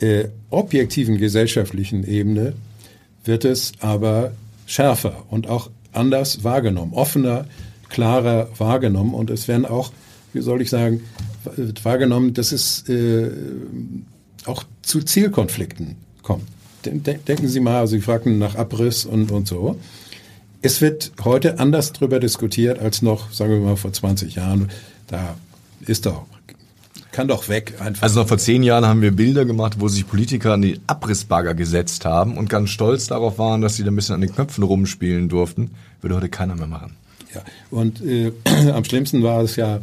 [0.00, 2.54] äh, objektiven gesellschaftlichen Ebene
[3.24, 4.32] wird es aber
[4.68, 7.46] schärfer und auch anders wahrgenommen, offener,
[7.88, 9.90] klarer wahrgenommen und es werden auch,
[10.34, 11.00] wie soll ich sagen,
[11.82, 13.30] wahrgenommen, dass es äh,
[14.44, 16.44] auch zu Zielkonflikten kommt.
[16.84, 19.78] Denken Sie mal, Sie fragten nach Abriss und, und so.
[20.60, 24.70] Es wird heute anders darüber diskutiert als noch, sagen wir mal, vor 20 Jahren.
[25.06, 25.36] Da
[25.80, 26.26] ist doch
[27.18, 28.04] kann doch weg einfach.
[28.04, 31.52] Also noch vor zehn Jahren haben wir Bilder gemacht, wo sich Politiker an die Abrissbagger
[31.54, 34.62] gesetzt haben und ganz stolz darauf waren, dass sie da ein bisschen an den Knöpfen
[34.62, 35.72] rumspielen durften.
[36.00, 36.94] Würde heute keiner mehr machen.
[37.34, 38.30] Ja, und äh,
[38.72, 39.80] am schlimmsten war es ja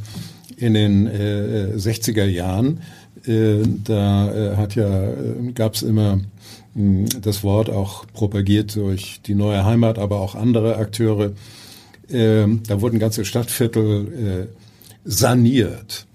[0.55, 2.79] in den äh, 60er Jahren.
[3.27, 6.21] Äh, da äh, hat ja, äh, gab es immer
[6.73, 11.33] mh, das Wort auch propagiert durch die neue Heimat, aber auch andere Akteure.
[12.07, 14.47] Äh, da wurden ganze Stadtviertel äh,
[15.03, 16.05] saniert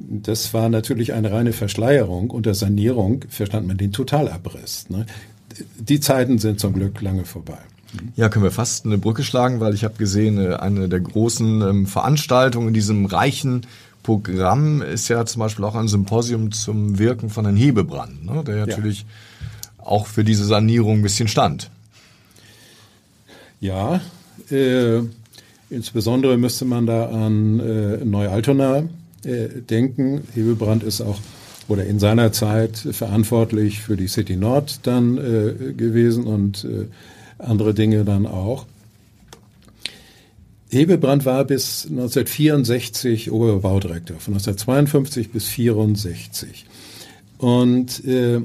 [0.00, 2.30] das war natürlich eine reine Verschleierung.
[2.30, 4.88] Unter Sanierung verstand man den Totalabriss.
[4.88, 5.06] Ne?
[5.78, 7.58] Die Zeiten sind zum Glück lange vorbei.
[8.16, 11.62] Ja, können wir fast eine Brücke schlagen, weil ich habe gesehen, äh, eine der großen
[11.62, 13.66] ähm, Veranstaltungen in diesem reichen
[14.02, 18.66] Programm ist ja zum Beispiel auch ein Symposium zum Wirken von Herrn Hebebrand, ne, der
[18.66, 19.84] natürlich ja.
[19.84, 21.70] auch für diese Sanierung ein bisschen stand.
[23.60, 24.00] Ja,
[24.50, 25.00] äh,
[25.68, 28.84] insbesondere müsste man da an äh, Neu-Altona
[29.24, 30.22] äh, denken.
[30.34, 31.18] Hebelbrand ist auch
[31.70, 36.86] oder in seiner Zeit verantwortlich für die City Nord dann äh, gewesen und äh,
[37.38, 38.66] andere Dinge dann auch.
[40.70, 46.66] Hebebrand war bis 1964 Oberbaudirektor, von 1952 bis 1964.
[47.38, 48.40] Und äh,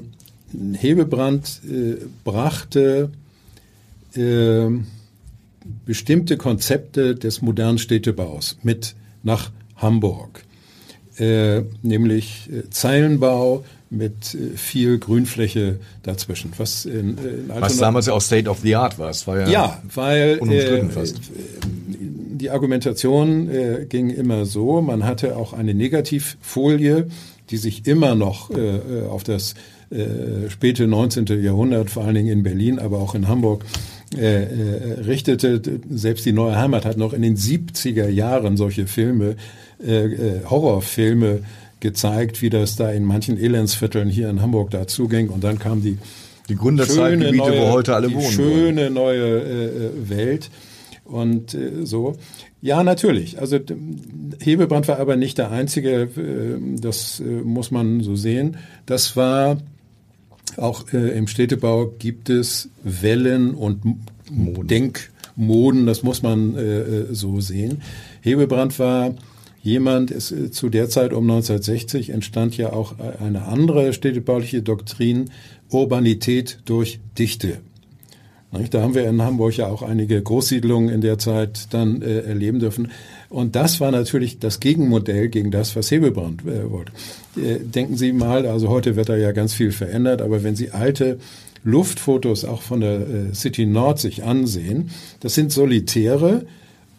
[0.74, 3.10] Hebebrand äh, brachte
[4.14, 4.66] äh,
[5.84, 10.44] bestimmte Konzepte des modernen Städtebaus mit nach Hamburg
[11.18, 16.52] äh, nämlich äh, Zeilenbau mit äh, viel Grünfläche dazwischen.
[16.56, 19.10] Was, in, in was damals ja auch State of the Art war.
[19.10, 21.20] Es war ja, ja weil äh, fast.
[21.96, 27.08] die Argumentation äh, ging immer so, man hatte auch eine Negativfolie,
[27.50, 29.54] die sich immer noch äh, auf das
[29.90, 31.26] äh, späte 19.
[31.42, 33.64] Jahrhundert, vor allen Dingen in Berlin, aber auch in Hamburg,
[34.16, 35.60] äh, äh, richtete.
[35.90, 39.36] Selbst die Neue Heimat hat noch in den 70er Jahren solche Filme
[39.84, 41.42] äh, äh, Horrorfilme
[41.80, 45.28] gezeigt, wie das da in manchen Elendsvierteln hier in Hamburg da zuging.
[45.28, 45.98] Und dann kam die,
[46.48, 48.30] die Gründerzeitgebiete, wo heute alle wohnen.
[48.30, 48.94] Schöne wollen.
[48.94, 50.50] neue äh, äh, Welt.
[51.04, 52.16] Und äh, so.
[52.62, 53.38] Ja, natürlich.
[53.38, 53.58] Also
[54.40, 58.56] Hebebrand war aber nicht der einzige, äh, das äh, muss man so sehen.
[58.86, 59.58] Das war
[60.56, 63.84] auch im Städtebau gibt es Wellen und
[64.30, 64.68] Moden.
[64.68, 66.56] Denkmoden, das muss man
[67.10, 67.82] so sehen.
[68.22, 69.14] Hebebrand war
[69.66, 74.62] jemand, es, äh, zu der Zeit um 1960 entstand ja auch äh, eine andere städtebauliche
[74.62, 75.30] Doktrin,
[75.68, 77.58] Urbanität durch Dichte.
[78.70, 82.60] Da haben wir in Hamburg ja auch einige Großsiedlungen in der Zeit dann äh, erleben
[82.60, 82.90] dürfen.
[83.28, 86.92] Und das war natürlich das Gegenmodell gegen das, was Hebelbrand äh, wollte.
[87.36, 90.70] Äh, denken Sie mal, also heute wird da ja ganz viel verändert, aber wenn Sie
[90.70, 91.18] alte
[91.64, 96.46] Luftfotos auch von der äh, City Nord sich ansehen, das sind Solitäre,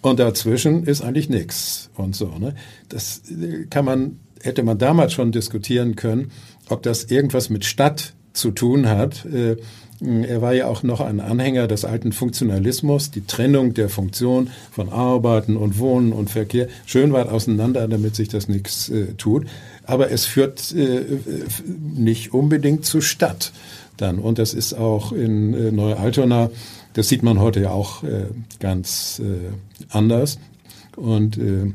[0.09, 2.27] und dazwischen ist eigentlich nichts und so.
[2.39, 2.55] Ne?
[2.89, 6.31] Das äh, kann man, hätte man damals schon diskutieren können,
[6.69, 9.25] ob das irgendwas mit Stadt zu tun hat.
[9.25, 9.57] Äh,
[9.99, 14.89] er war ja auch noch ein Anhänger des alten Funktionalismus, die Trennung der Funktion von
[14.89, 19.47] Arbeiten und Wohnen und Verkehr schön weit auseinander, damit sich das nichts äh, tut.
[19.85, 21.01] Aber es führt äh,
[21.95, 23.53] nicht unbedingt zur Stadt
[23.97, 24.19] dann.
[24.19, 26.51] Und das ist auch in äh, Neu-Altona
[26.97, 28.25] das sieht man heute ja auch äh,
[28.59, 29.51] ganz äh,
[29.89, 30.39] anders.
[30.95, 31.71] Und äh,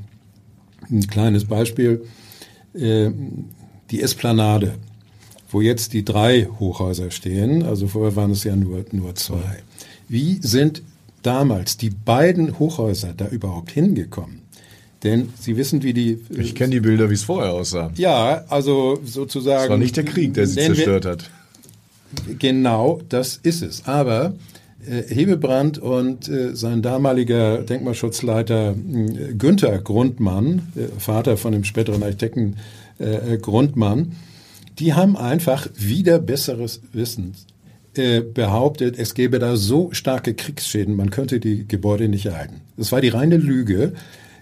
[0.91, 2.05] ein kleines Beispiel,
[2.75, 3.11] äh,
[3.93, 4.75] die Esplanade,
[5.49, 9.63] wo jetzt die drei Hochhäuser stehen, also vorher waren es ja nur, nur zwei.
[10.09, 10.83] Wie sind
[11.23, 14.43] damals die beiden Hochhäuser da überhaupt hingekommen?
[15.05, 16.19] Denn Sie wissen, wie die.
[16.31, 17.93] Ich kenne die Bilder, wie es vorher aussah.
[17.95, 19.65] Ja, also sozusagen.
[19.65, 21.31] Es war nicht der Krieg, der sie zerstört hat.
[22.41, 23.87] Genau, das ist es.
[23.87, 24.35] Aber
[24.87, 30.63] Hebebrand und äh, sein damaliger Denkmalschutzleiter äh, Günther Grundmann,
[30.99, 32.57] Vater von dem späteren Architekten
[33.41, 34.13] Grundmann,
[34.79, 37.35] die haben einfach wieder besseres Wissen
[37.95, 42.63] äh, behauptet, es gäbe da so starke Kriegsschäden, man könnte die Gebäude nicht erhalten.
[42.79, 43.93] Das war die reine Lüge,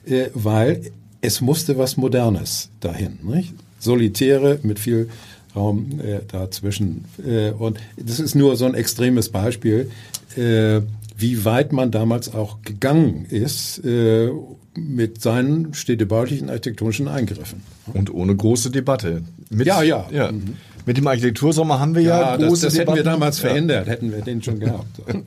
[0.06, 3.18] äh, weil es musste was Modernes dahin.
[3.24, 3.54] Nicht?
[3.80, 5.08] Solitäre mit viel
[5.56, 7.06] Raum äh, dazwischen.
[7.26, 9.90] Äh, und das ist nur so ein extremes Beispiel,
[10.36, 10.82] äh,
[11.16, 14.30] wie weit man damals auch gegangen ist äh,
[14.76, 17.62] mit seinen städtebaulichen architektonischen Eingriffen.
[17.92, 19.22] Und ohne große Debatte.
[19.50, 20.06] Mit, ja, ja.
[20.10, 20.32] ja.
[20.32, 20.56] Mhm.
[20.86, 24.12] Mit dem Architektursommer haben wir ja, ja große das, das hätten wir damals verändert, hätten
[24.12, 25.02] wir den schon gehabt.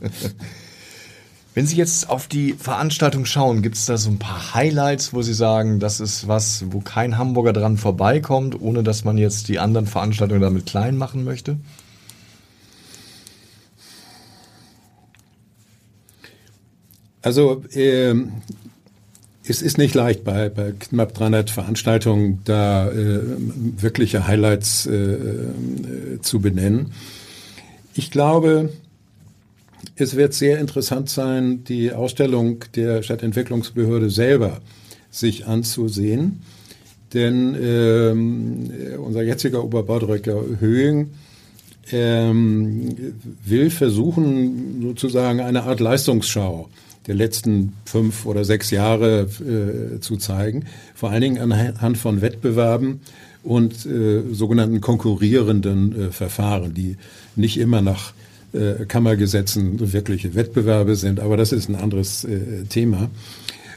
[1.55, 5.21] Wenn Sie jetzt auf die Veranstaltung schauen, gibt es da so ein paar Highlights, wo
[5.21, 9.59] Sie sagen, das ist was, wo kein Hamburger dran vorbeikommt, ohne dass man jetzt die
[9.59, 11.57] anderen Veranstaltungen damit klein machen möchte?
[17.23, 18.33] Also ähm,
[19.45, 23.21] es ist nicht leicht, bei, bei knapp 300 Veranstaltungen da äh,
[23.77, 26.91] wirkliche Highlights äh, äh, zu benennen.
[27.95, 28.69] Ich glaube,
[29.95, 34.59] es wird sehr interessant sein, die Ausstellung der Stadtentwicklungsbehörde selber
[35.09, 36.41] sich anzusehen.
[37.13, 41.11] Denn ähm, unser jetziger Oberbaudrucker Höhing
[41.91, 43.13] ähm,
[43.45, 46.69] will versuchen, sozusagen eine Art Leistungsschau
[47.07, 50.65] der letzten fünf oder sechs Jahre äh, zu zeigen.
[50.95, 53.01] Vor allen Dingen anhand von Wettbewerben
[53.43, 56.97] und äh, sogenannten konkurrierenden äh, Verfahren, die
[57.35, 58.13] nicht immer nach
[58.53, 63.09] äh, Kammergesetzen wirkliche Wettbewerbe sind, aber das ist ein anderes äh, Thema.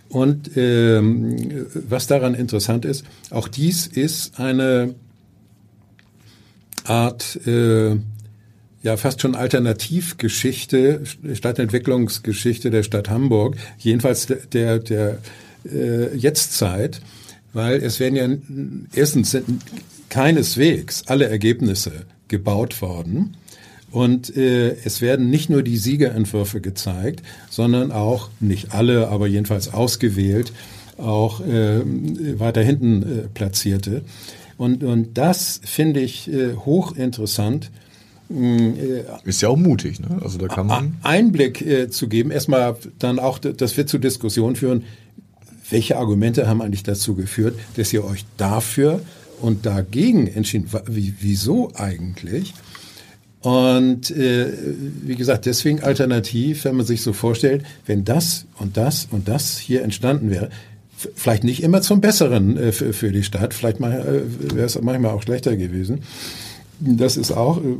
[0.08, 4.94] Und ähm, was daran interessant ist, auch dies ist eine
[6.84, 7.96] Art äh,
[8.86, 11.02] ja fast schon Alternativgeschichte,
[11.34, 15.18] Stadtentwicklungsgeschichte der Stadt Hamburg, jedenfalls der, der
[15.70, 17.00] äh, Jetztzeit,
[17.52, 18.28] weil es werden ja
[18.94, 19.62] erstens sind
[20.08, 23.36] keineswegs alle Ergebnisse gebaut worden.
[23.90, 29.72] Und äh, es werden nicht nur die Siegerentwürfe gezeigt, sondern auch, nicht alle, aber jedenfalls
[29.72, 30.52] ausgewählt,
[30.96, 31.80] auch äh,
[32.38, 34.02] weiter hinten äh, platzierte.
[34.58, 37.70] Und, und das finde ich äh, hochinteressant,
[39.24, 40.18] ist ja auch mutig, ne?
[40.22, 42.30] Also da kann man Einblick äh, zu geben.
[42.30, 44.84] Erstmal dann auch, das wird zu Diskussionen führen.
[45.70, 49.00] Welche Argumente haben eigentlich dazu geführt, dass ihr euch dafür
[49.40, 50.68] und dagegen entschieden?
[50.86, 52.54] Wie, wieso eigentlich?
[53.40, 54.52] Und äh,
[55.02, 59.56] wie gesagt, deswegen alternativ, wenn man sich so vorstellt, wenn das und das und das
[59.56, 60.50] hier entstanden wäre,
[61.14, 64.22] vielleicht nicht immer zum Besseren äh, für, für, die Stadt, vielleicht äh,
[64.54, 66.00] wäre es manchmal auch schlechter gewesen.
[66.80, 67.76] Das ist auch äh,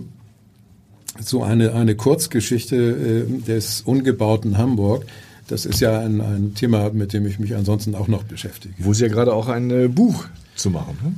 [1.21, 5.05] so eine, eine Kurzgeschichte äh, des ungebauten Hamburg.
[5.49, 8.75] Das ist ja ein, ein Thema, mit dem ich mich ansonsten auch noch beschäftige.
[8.79, 10.25] Wo Sie ja gerade auch ein äh, Buch
[10.57, 10.99] zu machen.
[11.03, 11.13] Ne?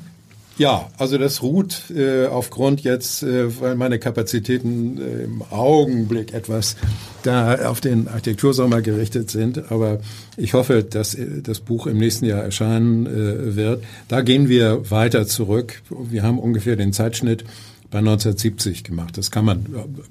[0.58, 6.74] Ja, also das ruht äh, aufgrund jetzt, äh, weil meine Kapazitäten äh, im Augenblick etwas
[7.22, 9.70] da auf den Architektursommer gerichtet sind.
[9.70, 10.00] Aber
[10.36, 13.84] ich hoffe, dass äh, das Buch im nächsten Jahr erscheinen äh, wird.
[14.08, 15.80] Da gehen wir weiter zurück.
[15.90, 17.44] Wir haben ungefähr den Zeitschnitt
[17.90, 19.16] bei 1970 gemacht.
[19.16, 19.66] Das kann man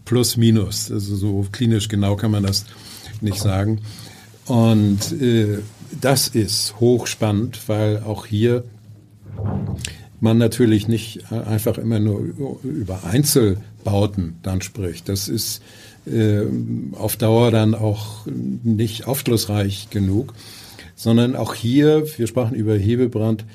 [0.06, 2.66] plus minus, also so klinisch genau kann man das
[3.22, 3.82] nicht sagen.
[4.46, 5.60] Und äh,
[6.00, 8.64] das ist hochspannend, weil auch hier
[10.20, 15.10] man natürlich nicht einfach immer nur über Einzelbauten dann spricht.
[15.10, 15.62] Das ist
[16.08, 16.42] äh,
[16.94, 20.34] auf Dauer dann auch nicht aufschlussreich genug,
[20.96, 23.46] sondern auch hier, wir sprachen über Hebebrand,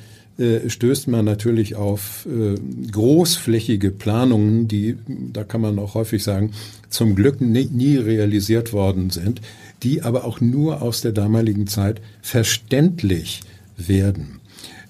[0.43, 2.57] äh, stößt man natürlich auf äh,
[2.91, 4.97] großflächige Planungen, die,
[5.33, 6.51] da kann man auch häufig sagen,
[6.89, 9.41] zum Glück nie, nie realisiert worden sind,
[9.85, 13.41] die aber auch nur aus der damaligen Zeit verständlich
[13.77, 14.41] werden.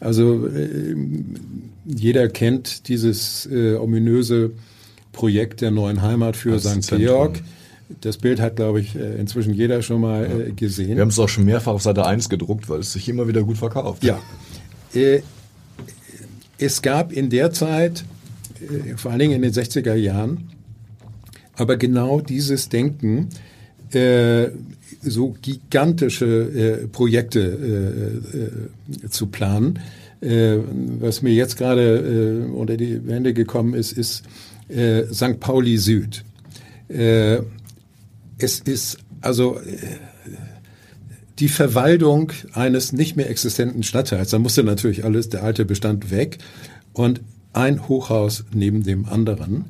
[0.01, 0.97] Also äh,
[1.85, 4.53] jeder kennt dieses äh, ominöse
[5.13, 6.97] Projekt der neuen Heimat für St.
[6.97, 7.43] Georg.
[8.01, 10.97] Das Bild hat, glaube ich, äh, inzwischen jeder schon mal äh, gesehen.
[10.97, 13.43] Wir haben es auch schon mehrfach auf Seite 1 gedruckt, weil es sich immer wieder
[13.43, 14.03] gut verkauft.
[14.03, 14.19] Ja,
[14.95, 15.21] äh,
[16.63, 18.05] es gab in der Zeit,
[18.61, 20.49] äh, vor allen Dingen in den 60er Jahren,
[21.55, 23.29] aber genau dieses Denken,
[23.93, 24.49] äh,
[25.03, 28.21] so gigantische Projekte
[29.11, 29.81] zu planen.
[30.21, 34.23] was mir jetzt gerade unter die Hände gekommen ist, ist
[34.71, 35.41] St.
[35.41, 36.23] Pauli Süd.
[36.89, 39.59] es ist also
[41.43, 44.31] die Verwaltung eines nicht mehr existenten Stadtteils.
[44.31, 46.39] Da musste natürlich alles, der alte Bestand weg
[46.93, 47.21] und
[47.53, 49.65] ein Hochhaus neben dem anderen.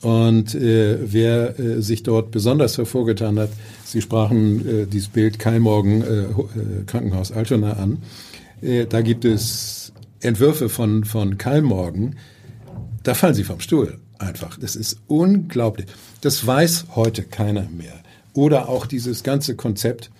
[0.00, 3.50] Und äh, wer äh, sich dort besonders hervorgetan hat,
[3.84, 6.28] Sie sprachen äh, dieses Bild Keilmorgen äh, äh,
[6.86, 7.98] Krankenhaus Altona an.
[8.62, 12.16] Äh, da gibt es Entwürfe von, von Keilmorgen,
[13.02, 13.98] da fallen Sie vom Stuhl.
[14.18, 14.58] einfach.
[14.58, 15.88] Das ist unglaublich.
[16.22, 18.00] Das weiß heute keiner mehr.
[18.32, 20.10] Oder auch dieses ganze Konzept,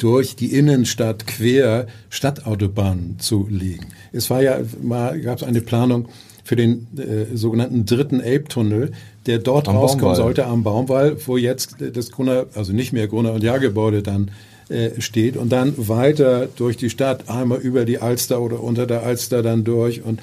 [0.00, 3.88] durch die Innenstadt quer Stadtautobahnen zu legen.
[4.12, 6.08] Es war ja mal gab es eine Planung
[6.42, 8.92] für den äh, sogenannten dritten Elbtunnel,
[9.26, 10.16] der dort am rauskommen Baumwall.
[10.16, 14.30] sollte am Baumwall, wo jetzt das Gruner, also nicht mehr Gruner und Jahrgebäude dann
[14.70, 19.02] äh, steht und dann weiter durch die Stadt, einmal über die Alster oder unter der
[19.02, 20.20] Alster dann durch und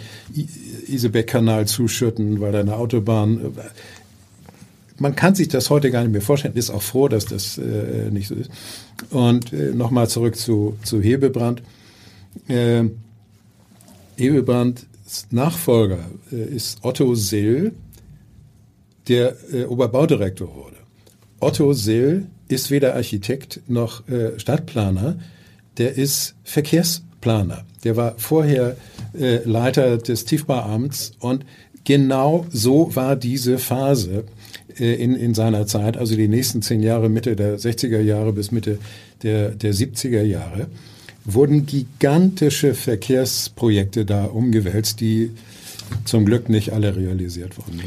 [0.87, 3.37] Isebeck-Kanal zuschütten, weil da eine Autobahn.
[3.37, 3.49] Äh,
[4.99, 6.55] man kann sich das heute gar nicht mehr vorstellen.
[6.55, 8.49] Ist auch froh, dass das äh, nicht so ist.
[9.11, 11.61] Und äh, nochmal zurück zu, zu Hebebrand.
[12.47, 12.85] Äh,
[14.17, 14.87] Hebebrands
[15.31, 15.99] Nachfolger
[16.31, 17.73] äh, ist Otto Sill,
[19.07, 20.77] der äh, Oberbaudirektor wurde.
[21.39, 25.19] Otto Sill ist weder Architekt noch äh, Stadtplaner,
[25.77, 27.65] der ist Verkehrsplaner.
[27.83, 28.75] Der war vorher
[29.17, 31.45] äh, Leiter des Tiefbauamts und
[31.83, 34.25] genau so war diese Phase
[34.85, 38.79] in, in seiner Zeit, also die nächsten zehn Jahre, Mitte der 60er Jahre bis Mitte
[39.23, 40.67] der, der 70er Jahre,
[41.25, 45.31] wurden gigantische Verkehrsprojekte da umgewälzt, die
[46.05, 47.81] zum Glück nicht alle realisiert wurden.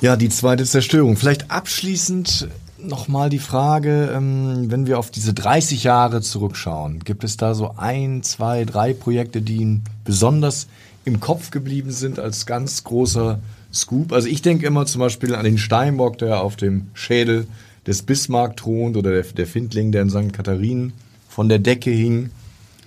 [0.00, 1.16] Ja, die zweite Zerstörung.
[1.16, 2.48] Vielleicht abschließend
[2.80, 7.74] nochmal die Frage, ähm, wenn wir auf diese 30 Jahre zurückschauen, gibt es da so
[7.76, 10.68] ein, zwei, drei Projekte, die Ihnen besonders
[11.04, 13.40] im Kopf geblieben sind als ganz großer
[13.72, 14.12] Scoop?
[14.12, 17.46] Also ich denke immer zum Beispiel an den Steinbock, der auf dem Schädel
[17.86, 20.32] des Bismarck thront oder der, der Findling, der in St.
[20.32, 20.92] Katharinen
[21.28, 22.30] von der Decke hing.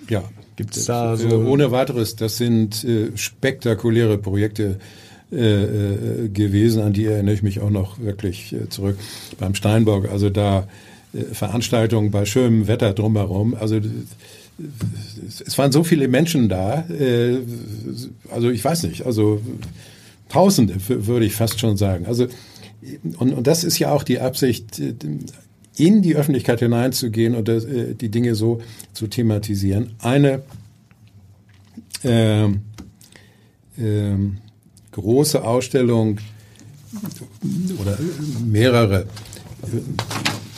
[0.09, 0.23] Ja,
[0.55, 1.27] gibt es da so?
[1.45, 4.77] Ohne weiteres, das sind äh, spektakuläre Projekte
[5.31, 5.63] äh,
[6.25, 8.97] äh, gewesen, an die erinnere ich mich auch noch wirklich äh, zurück
[9.39, 10.09] beim Steinbock.
[10.09, 10.67] Also da
[11.13, 13.55] äh, Veranstaltungen bei schönem Wetter drumherum.
[13.55, 13.79] Also
[15.23, 16.83] es waren so viele Menschen da.
[16.89, 17.37] Äh,
[18.29, 19.41] also ich weiß nicht, also
[20.31, 22.05] Tausende würde ich fast schon sagen.
[22.05, 22.27] Also
[23.17, 24.95] und, und das ist ja auch die Absicht, äh,
[25.77, 28.61] in die Öffentlichkeit hineinzugehen und äh, die Dinge so
[28.93, 29.93] zu thematisieren.
[29.99, 30.43] Eine
[32.03, 32.49] äh, äh,
[34.91, 36.19] große Ausstellung
[37.79, 37.97] oder
[38.45, 39.05] mehrere.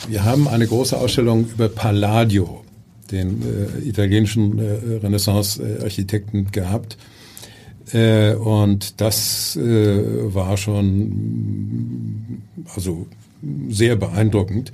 [0.08, 2.64] Wir haben eine große Ausstellung über Palladio,
[3.10, 6.96] den äh, italienischen äh, Renaissance-Architekten, gehabt.
[7.94, 12.42] Äh, und das äh, war schon
[12.74, 13.06] also
[13.68, 14.72] sehr beeindruckend.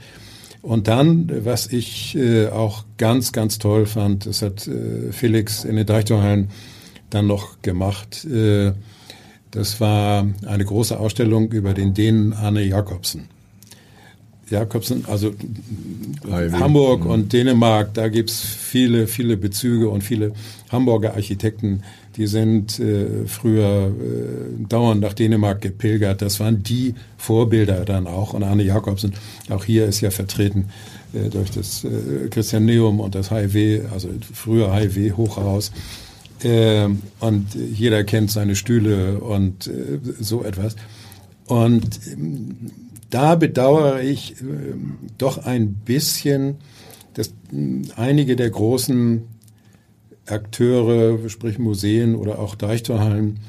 [0.62, 5.76] Und dann, was ich äh, auch ganz, ganz toll fand, das hat äh, Felix in
[5.76, 6.48] den Deichtorhallen
[7.10, 8.24] dann noch gemacht.
[8.24, 8.72] Äh,
[9.50, 13.28] das war eine große Ausstellung über den Dänen Arne Jakobsen.
[14.48, 15.32] Jakobsen, also
[16.28, 16.58] Highway.
[16.58, 17.10] Hamburg mhm.
[17.10, 20.32] und Dänemark, da gibt's viele, viele Bezüge und viele
[20.70, 21.82] Hamburger Architekten,
[22.16, 26.22] die sind äh, früher äh, dauernd nach Dänemark gepilgert.
[26.22, 28.34] Das waren die Vorbilder dann auch.
[28.34, 29.14] Und Arne Jakobsen,
[29.48, 30.70] auch hier ist ja vertreten
[31.12, 35.70] äh, durch das äh, Christianeum und das HIW, also früher HIW Hochhaus.
[36.42, 36.88] Äh,
[37.20, 40.76] und jeder kennt seine Stühle und äh, so etwas.
[41.46, 42.70] Und ähm,
[43.10, 44.74] da bedauere ich äh,
[45.18, 46.56] doch ein bisschen,
[47.14, 47.32] dass
[47.96, 49.22] einige der großen
[50.30, 53.40] Akteure, sprich Museen oder auch Deichtorhallen,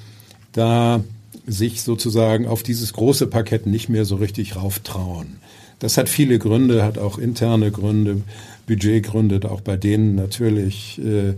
[0.54, 1.04] da
[1.48, 5.38] sich sozusagen auf dieses große Parkett nicht mehr so richtig rauftrauen.
[5.80, 8.22] Das hat viele Gründe, hat auch interne Gründe,
[8.68, 11.02] Budgetgründe, auch bei denen natürlich.
[11.04, 11.34] Äh,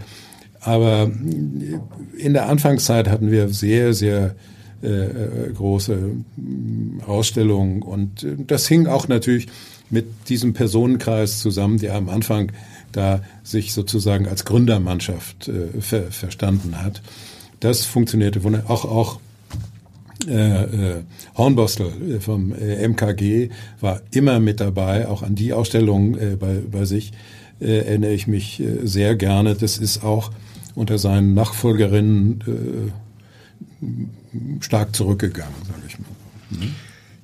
[0.59, 1.11] aber
[2.17, 4.35] in der Anfangszeit hatten wir sehr, sehr
[4.81, 9.47] äh, große mm, Ausstellungen und äh, das hing auch natürlich
[9.89, 12.51] mit diesem Personenkreis zusammen, der am Anfang
[12.93, 17.01] da sich sozusagen als Gründermannschaft äh, ver verstanden hat.
[17.59, 18.71] Das funktionierte wunderbar.
[18.71, 19.19] Auch, auch
[20.27, 21.03] äh, äh,
[21.35, 23.49] Hornbostel äh, vom äh, MKG
[23.81, 27.11] war immer mit dabei, auch an die Ausstellung äh, bei, bei sich
[27.59, 29.55] äh, erinnere ich mich sehr gerne.
[29.55, 30.31] Das ist auch
[30.75, 32.91] unter seinen Nachfolgerinnen
[34.59, 36.07] stark zurückgegangen, sage ich mal.
[36.49, 36.75] Mhm.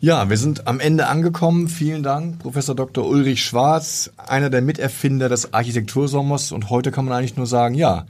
[0.02, 1.68] Ja, wir sind am Ende angekommen.
[1.68, 3.06] Vielen Dank, Professor Dr.
[3.06, 6.54] Ulrich Schwarz, einer der Miterfinder des Architektursommers.
[6.54, 8.06] Und heute kann man eigentlich nur sagen, ja,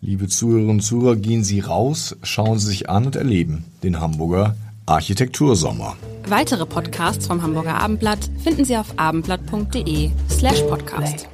[0.00, 4.56] liebe Zuhörerinnen und Zuhörer, gehen Sie raus, schauen Sie sich an und erleben den Hamburger
[4.86, 5.96] Architektursommer.
[6.26, 11.28] Weitere Podcasts vom Hamburger Abendblatt finden Sie auf abendblatt.de slash podcast.